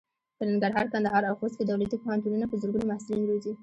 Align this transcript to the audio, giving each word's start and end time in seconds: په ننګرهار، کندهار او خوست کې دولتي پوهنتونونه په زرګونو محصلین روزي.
په 0.37 0.43
ننګرهار، 0.49 0.85
کندهار 0.93 1.23
او 1.29 1.35
خوست 1.39 1.55
کې 1.57 1.63
دولتي 1.65 1.95
پوهنتونونه 1.99 2.45
په 2.47 2.55
زرګونو 2.61 2.89
محصلین 2.91 3.23
روزي. 3.29 3.53